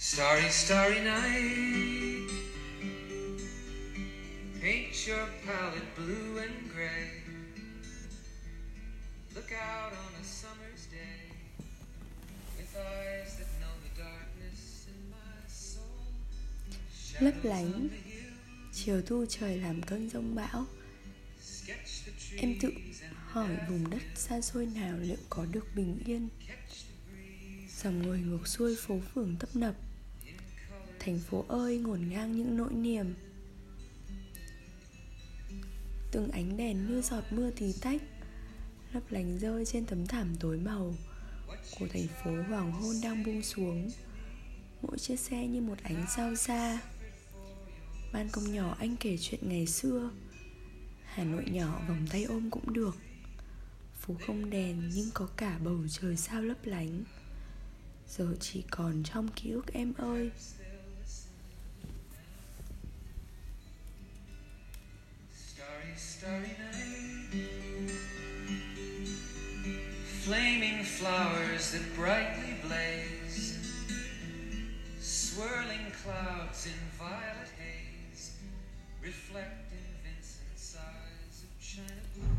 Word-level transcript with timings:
Starry, 0.00 0.48
starry 0.48 1.00
night. 1.00 2.30
Paint 4.62 5.08
your 5.08 5.26
palette 5.44 5.96
blue 5.96 6.38
and 6.38 6.70
gray. 6.72 7.10
Look 9.34 9.50
out 9.52 9.92
on 9.92 10.12
a 10.20 10.24
summer's 10.24 10.86
day 10.92 11.34
with 12.56 12.76
eyes 12.76 13.38
that 13.38 13.48
know 13.60 13.74
the 13.82 14.02
darkness 14.02 14.86
in 14.86 15.10
my 15.10 15.48
soul. 15.48 16.14
Lấp 17.20 17.44
lánh 17.44 17.88
Chiều 18.72 19.02
thu 19.06 19.24
trời 19.28 19.58
làm 19.58 19.82
cơn 19.82 20.10
giông 20.10 20.34
bão 20.34 20.66
Em 22.36 22.54
tự 22.60 22.72
hỏi 23.26 23.56
vùng 23.68 23.90
đất 23.90 24.02
xa 24.14 24.40
xôi 24.40 24.66
nào 24.66 24.98
liệu 25.00 25.18
có 25.30 25.46
được 25.52 25.66
bình 25.74 25.98
yên 26.06 26.28
Dòng 27.82 28.02
người 28.02 28.18
ngược 28.18 28.48
xuôi 28.48 28.76
phố 28.76 29.00
phường 29.14 29.36
tấp 29.40 29.56
nập. 29.56 29.74
Thành 31.08 31.18
phố 31.18 31.44
ơi, 31.48 31.78
ngổn 31.78 32.08
ngang 32.08 32.36
những 32.36 32.56
nỗi 32.56 32.72
niềm. 32.72 33.14
Từng 36.12 36.30
ánh 36.30 36.56
đèn 36.56 36.86
như 36.86 37.02
giọt 37.02 37.24
mưa 37.30 37.50
tí 37.50 37.72
tách, 37.80 38.02
Lấp 38.92 39.02
lánh 39.10 39.38
rơi 39.38 39.64
trên 39.64 39.86
tấm 39.86 40.06
thảm 40.06 40.36
tối 40.40 40.56
màu 40.56 40.94
Của 41.78 41.86
thành 41.92 42.06
phố 42.24 42.30
hoàng 42.48 42.72
hôn 42.72 42.94
đang 43.02 43.24
buông 43.24 43.42
xuống. 43.42 43.90
Mỗi 44.82 44.98
chiếc 44.98 45.20
xe 45.20 45.46
như 45.46 45.60
một 45.60 45.78
ánh 45.82 46.06
sao 46.16 46.36
xa. 46.36 46.80
Ban 48.12 48.28
công 48.28 48.52
nhỏ 48.52 48.76
anh 48.80 48.96
kể 48.96 49.16
chuyện 49.20 49.40
ngày 49.48 49.66
xưa. 49.66 50.10
Hà 51.04 51.24
Nội 51.24 51.44
nhỏ 51.50 51.82
vòng 51.88 52.06
tay 52.10 52.24
ôm 52.24 52.50
cũng 52.50 52.72
được. 52.72 52.96
Phố 54.00 54.14
không 54.26 54.50
đèn 54.50 54.90
nhưng 54.94 55.10
có 55.14 55.28
cả 55.36 55.58
bầu 55.64 55.78
trời 55.90 56.16
sao 56.16 56.42
lấp 56.42 56.58
lánh. 56.64 57.04
Giờ 58.08 58.36
chỉ 58.40 58.62
còn 58.70 59.02
trong 59.02 59.28
ký 59.28 59.50
ức 59.50 59.72
em 59.72 59.94
ơi. 59.94 60.30
Starry, 66.08 66.56
night. 66.58 67.42
Flaming 70.24 70.82
flowers 70.82 71.72
that 71.72 71.84
brightly 71.96 72.54
blaze. 72.64 73.58
Swirling 75.00 75.92
clouds 76.02 76.66
in 76.66 76.80
violet 76.98 77.50
haze. 77.60 78.30
Reflect 79.02 79.70
in 79.70 79.86
Vincent's 80.02 80.76
eyes 80.76 81.44
of 81.44 81.52
china 81.60 82.02
blue. 82.14 82.38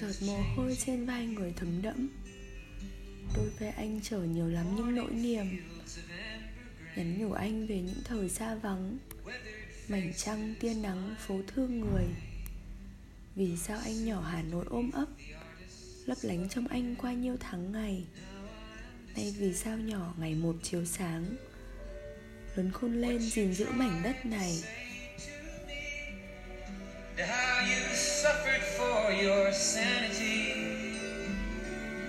Giọt 0.00 0.26
mồ 0.26 0.38
hôi 0.56 0.76
trên 0.86 1.06
vai 1.06 1.26
người 1.26 1.52
thấm 1.56 1.82
đẫm 1.82 2.08
Đôi 3.36 3.50
vai 3.58 3.70
anh 3.70 4.00
chở 4.02 4.18
nhiều 4.18 4.48
lắm 4.48 4.76
những 4.76 4.94
nỗi 4.94 5.10
niềm. 5.10 5.46
Nhắn 6.96 7.18
nhủ 7.18 7.32
anh 7.32 7.66
về 7.66 7.80
những 7.80 8.02
thời 8.04 8.28
xa 8.28 8.54
vắng 8.54 8.98
Mảnh 9.88 10.12
trăng 10.16 10.54
tia 10.60 10.74
nắng 10.74 11.14
phố 11.18 11.40
thương 11.46 11.80
người 11.80 12.04
vì 13.36 13.56
sao 13.56 13.78
anh 13.84 14.04
nhỏ 14.04 14.20
Hà 14.20 14.42
Nội 14.42 14.64
ôm 14.70 14.90
ấp 14.90 15.06
Lấp 16.06 16.18
lánh 16.22 16.48
trong 16.48 16.68
anh 16.68 16.96
qua 16.96 17.12
nhiêu 17.12 17.36
tháng 17.40 17.72
ngày 17.72 18.04
Nay 19.16 19.34
vì 19.38 19.54
sao 19.54 19.78
nhỏ 19.78 20.14
ngày 20.18 20.34
một 20.34 20.56
chiếu 20.62 20.84
sáng 20.84 21.36
Lớn 22.54 22.70
khôn 22.72 23.00
lên 23.00 23.18
gìn 23.18 23.54
giữ 23.54 23.66
mảnh 23.70 24.00
đất 24.04 24.26
này 24.26 24.62
how 27.16 27.60
you 27.64 27.94
suffered 27.94 28.62
for 28.76 29.10
your 29.10 29.50
sanity, 29.52 30.52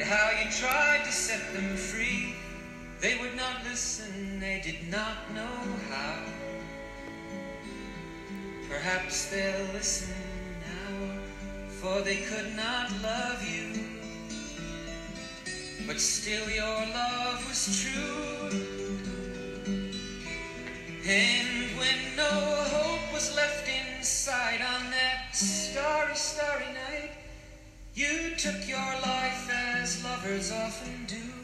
how 0.00 0.30
you 0.30 0.50
tried 0.50 1.04
to 1.04 1.12
set 1.12 1.40
them 1.52 1.76
free. 1.76 2.34
They 3.02 3.18
would 3.18 3.36
not 3.36 3.64
listen, 3.70 4.40
they 4.40 4.62
did 4.64 4.88
not 4.90 5.16
know 5.34 5.58
how. 5.90 6.24
Perhaps 8.70 9.30
they'll 9.30 9.74
listen 9.74 10.33
for 11.84 12.00
they 12.00 12.16
could 12.16 12.56
not 12.56 12.90
love 13.02 13.46
you. 13.46 13.68
But 15.86 16.00
still, 16.00 16.48
your 16.48 16.80
love 17.00 17.46
was 17.46 17.62
true. 17.82 18.48
And 21.06 21.78
when 21.78 21.98
no 22.16 22.32
hope 22.76 23.12
was 23.12 23.36
left 23.36 23.68
inside 23.68 24.62
on 24.62 24.90
that 24.92 25.36
starry, 25.36 26.14
starry 26.14 26.72
night, 26.72 27.10
you 27.94 28.34
took 28.38 28.66
your 28.66 28.92
life 29.12 29.50
as 29.52 30.02
lovers 30.02 30.50
often 30.52 31.04
do. 31.06 31.43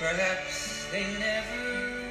Perhaps 0.00 0.86
they 0.90 1.04
never 1.18 2.09